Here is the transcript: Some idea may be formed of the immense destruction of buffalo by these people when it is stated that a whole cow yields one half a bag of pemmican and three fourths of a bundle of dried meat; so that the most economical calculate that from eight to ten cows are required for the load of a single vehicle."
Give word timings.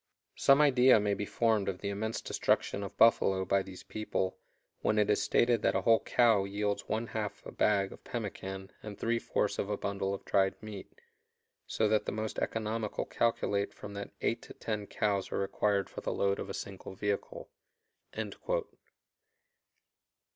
Some 0.35 0.61
idea 0.61 0.99
may 0.99 1.13
be 1.13 1.27
formed 1.27 1.69
of 1.69 1.77
the 1.81 1.89
immense 1.89 2.21
destruction 2.21 2.81
of 2.81 2.97
buffalo 2.97 3.45
by 3.45 3.61
these 3.61 3.83
people 3.83 4.39
when 4.79 4.97
it 4.97 5.11
is 5.11 5.21
stated 5.21 5.61
that 5.61 5.75
a 5.75 5.81
whole 5.83 5.99
cow 5.99 6.43
yields 6.43 6.89
one 6.89 7.05
half 7.05 7.45
a 7.45 7.51
bag 7.51 7.91
of 7.93 8.03
pemmican 8.03 8.71
and 8.81 8.97
three 8.97 9.19
fourths 9.19 9.59
of 9.59 9.69
a 9.69 9.77
bundle 9.77 10.11
of 10.11 10.25
dried 10.25 10.55
meat; 10.59 10.91
so 11.67 11.87
that 11.87 12.07
the 12.07 12.11
most 12.11 12.39
economical 12.39 13.05
calculate 13.05 13.69
that 13.69 13.77
from 13.77 14.11
eight 14.21 14.41
to 14.41 14.55
ten 14.55 14.87
cows 14.87 15.31
are 15.31 15.37
required 15.37 15.87
for 15.87 16.01
the 16.01 16.11
load 16.11 16.39
of 16.39 16.49
a 16.49 16.53
single 16.55 16.95
vehicle." 16.95 17.51